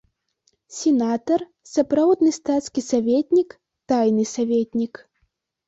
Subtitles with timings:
[0.77, 1.41] Сенатар,
[1.73, 3.49] сапраўдны стацкі саветнік,
[3.93, 4.93] тайны саветнік.